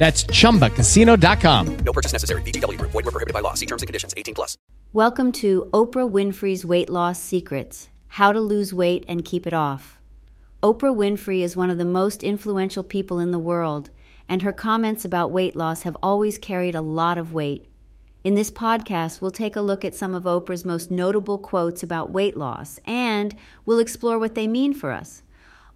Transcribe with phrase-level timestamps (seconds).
[0.00, 1.76] That's chumbacasino.com.
[1.84, 2.40] No purchase necessary.
[2.40, 2.90] VGW Group.
[2.90, 3.52] Void were prohibited by law.
[3.52, 4.14] See terms and conditions.
[4.16, 4.56] 18 plus.
[4.94, 10.00] Welcome to Oprah Winfrey's Weight Loss Secrets How to Lose Weight and Keep It Off.
[10.62, 13.90] Oprah Winfrey is one of the most influential people in the world,
[14.26, 17.66] and her comments about weight loss have always carried a lot of weight.
[18.24, 22.10] In this podcast, we'll take a look at some of Oprah's most notable quotes about
[22.10, 25.22] weight loss, and we'll explore what they mean for us.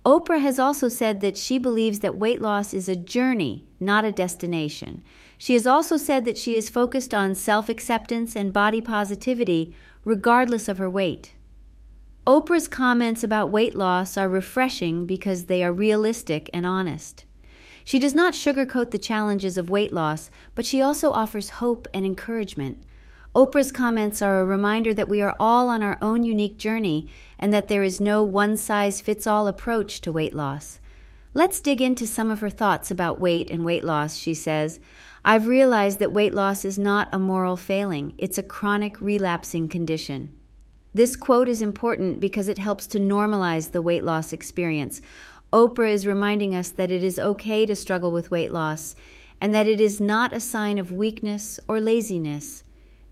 [0.05, 4.13] Oprah has also said that she believes that weight loss is a journey, not a
[4.13, 5.03] destination.
[5.39, 9.75] She has also said that she is focused on self acceptance and body positivity,
[10.05, 11.33] regardless of her weight.
[12.27, 17.25] Oprah's comments about weight loss are refreshing because they are realistic and honest.
[17.85, 22.07] She does not sugarcoat the challenges of weight loss, but she also offers hope and
[22.07, 22.83] encouragement.
[23.35, 27.53] Oprah's comments are a reminder that we are all on our own unique journey and
[27.53, 30.79] that there is no one size fits all approach to weight loss.
[31.33, 34.17] Let's dig into some of her thoughts about weight and weight loss.
[34.17, 34.79] She says,
[35.25, 40.33] I've realized that weight loss is not a moral failing, it's a chronic relapsing condition.
[40.93, 45.01] This quote is important because it helps to normalize the weight loss experience.
[45.53, 48.95] Oprah is reminding us that it is okay to struggle with weight loss
[49.41, 52.64] and that it is not a sign of weakness or laziness.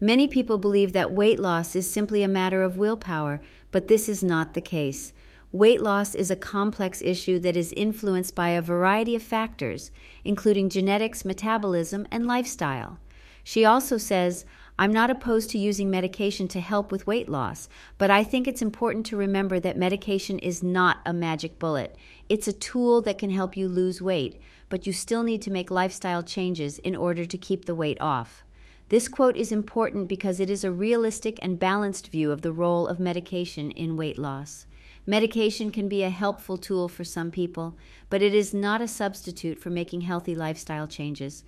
[0.03, 3.41] Many people believe that weight loss is simply a matter of willpower,
[3.71, 5.13] but this is not the case.
[5.53, 9.93] Weight loss is a complex issue that is influenced by a variety of factors,
[10.25, 12.99] including genetics, metabolism, and lifestyle.
[13.45, 14.45] She also says,
[14.77, 18.61] I'm not opposed to using medication to help with weight loss, but I think it's
[18.61, 21.95] important to remember that medication is not a magic bullet.
[22.29, 25.71] It's a tool that can help you lose weight, but you still need to make
[25.71, 28.43] lifestyle changes in order to keep the weight off.
[28.93, 32.87] This quote is important because it is a realistic and balanced view of the role
[32.87, 34.67] of medication in weight loss.
[35.07, 37.75] Medication can be a helpful tool for some people,
[38.11, 41.43] but it is not a substitute for making healthy lifestyle changes.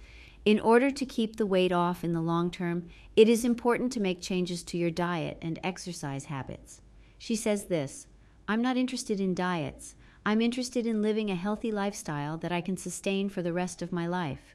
[0.46, 4.00] In order to keep the weight off in the long term, it is important to
[4.00, 6.80] make changes to your diet and exercise habits.
[7.18, 8.06] She says this
[8.48, 9.96] I'm not interested in diets.
[10.24, 13.92] I'm interested in living a healthy lifestyle that I can sustain for the rest of
[13.92, 14.54] my life.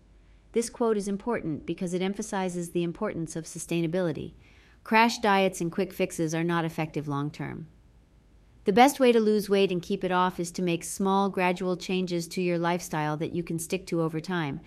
[0.51, 4.33] This quote is important because it emphasizes the importance of sustainability.
[4.83, 7.67] Crash diets and quick fixes are not effective long term.
[8.65, 11.77] The best way to lose weight and keep it off is to make small, gradual
[11.77, 14.59] changes to your lifestyle that you can stick to over time.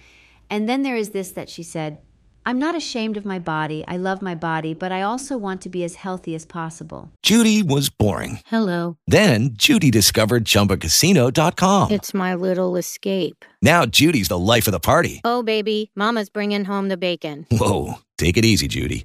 [0.49, 1.99] And then there is this that she said
[2.45, 3.85] I'm not ashamed of my body.
[3.87, 7.13] I love my body, but I also want to be as healthy as possible.
[7.23, 8.41] Judy was boring.
[8.47, 8.97] Hello.
[9.07, 11.93] Then Judy discovered ChumbaCasino.com.
[11.93, 13.45] It's my little escape.
[13.63, 15.21] Now Judy's the life of the party.
[15.25, 17.47] Oh, baby, Mama's bringing home the bacon.
[17.51, 19.05] Whoa, take it easy, Judy.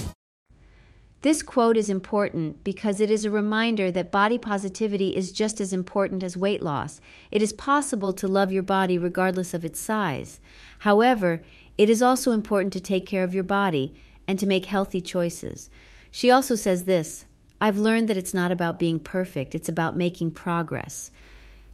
[1.21, 5.71] This quote is important because it is a reminder that body positivity is just as
[5.71, 6.99] important as weight loss.
[7.29, 10.39] It is possible to love your body regardless of its size.
[10.79, 11.43] However,
[11.77, 13.93] it is also important to take care of your body
[14.27, 15.69] and to make healthy choices.
[16.09, 17.25] She also says this
[17.59, 21.11] I've learned that it's not about being perfect, it's about making progress.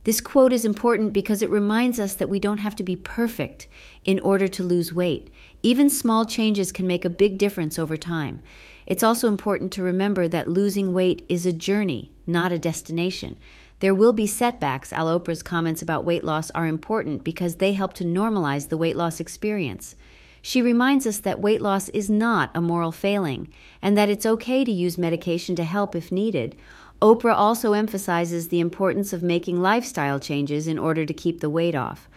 [0.03, 3.67] This quote is important because it reminds us that we don't have to be perfect
[4.05, 5.29] in order to lose weight.
[5.63, 8.41] Even small changes can make a big difference over time.
[8.87, 13.37] It's also important to remember that losing weight is a journey, not a destination.
[13.79, 14.93] There will be setbacks.
[14.93, 18.95] Al Oprah's comments about weight loss are important because they help to normalize the weight
[18.95, 19.97] loss experience.
[20.41, 23.49] She reminds us that weight loss is not a moral failing
[23.81, 26.55] and that it's okay to use medication to help if needed.
[27.01, 31.75] Oprah also emphasizes the importance of making lifestyle changes in order to keep the weight
[31.75, 32.07] off.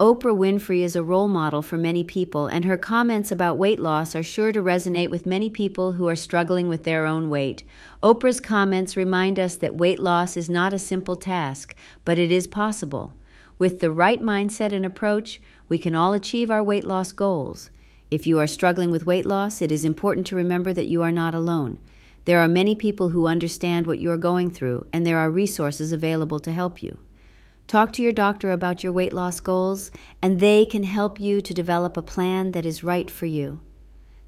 [0.00, 4.16] Oprah Winfrey is a role model for many people, and her comments about weight loss
[4.16, 7.62] are sure to resonate with many people who are struggling with their own weight.
[8.02, 12.48] Oprah's comments remind us that weight loss is not a simple task, but it is
[12.48, 13.12] possible.
[13.56, 17.70] With the right mindset and approach, we can all achieve our weight loss goals.
[18.10, 21.12] If you are struggling with weight loss, it is important to remember that you are
[21.12, 21.78] not alone.
[22.24, 25.92] There are many people who understand what you are going through, and there are resources
[25.92, 26.98] available to help you.
[27.66, 29.90] Talk to your doctor about your weight loss goals,
[30.20, 33.60] and they can help you to develop a plan that is right for you.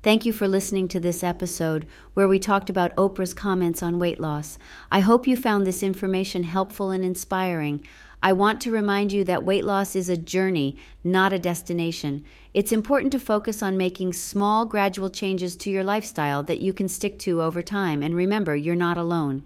[0.02, 4.20] Thank you for listening to this episode where we talked about Oprah's comments on weight
[4.20, 4.56] loss.
[4.90, 7.84] I hope you found this information helpful and inspiring.
[8.22, 12.24] I want to remind you that weight loss is a journey, not a destination.
[12.54, 16.88] It's important to focus on making small, gradual changes to your lifestyle that you can
[16.88, 18.02] stick to over time.
[18.02, 19.44] And remember, you're not alone.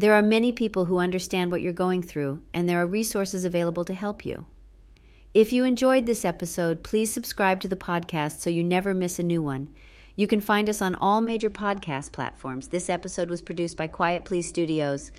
[0.00, 3.84] There are many people who understand what you're going through, and there are resources available
[3.84, 4.46] to help you.
[5.34, 9.22] If you enjoyed this episode, please subscribe to the podcast so you never miss a
[9.22, 9.68] new one.
[10.16, 12.68] You can find us on all major podcast platforms.
[12.68, 15.12] This episode was produced by Quiet Please Studios.